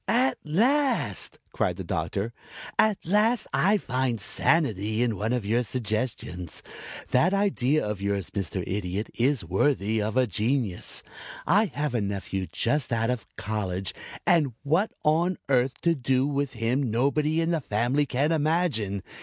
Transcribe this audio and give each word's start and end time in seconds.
"At 0.07 0.39
last!" 0.43 1.37
cried 1.53 1.75
the 1.75 1.83
Doctor. 1.83 2.33
"At 2.79 2.97
last 3.05 3.45
I 3.53 3.77
find 3.77 4.19
sanity 4.19 5.03
in 5.03 5.15
one 5.15 5.31
of 5.31 5.45
your 5.45 5.61
suggestions. 5.61 6.63
That 7.11 7.35
idea 7.35 7.85
of 7.85 8.01
yours, 8.01 8.31
Mr. 8.31 8.63
Idiot, 8.65 9.11
is 9.13 9.45
worthy 9.45 10.01
of 10.01 10.17
a 10.17 10.25
genius. 10.25 11.03
I 11.45 11.65
have 11.65 11.93
a 11.93 12.01
nephew 12.01 12.47
just 12.51 12.91
out 12.91 13.11
of 13.11 13.27
college 13.35 13.93
and 14.25 14.53
what 14.63 14.91
on 15.03 15.37
earth 15.49 15.79
to 15.81 15.93
do 15.93 16.25
with 16.25 16.53
him 16.53 16.89
nobody 16.89 17.39
in 17.39 17.51
the 17.51 17.61
family 17.61 18.07
can 18.07 18.31
imagine. 18.31 19.03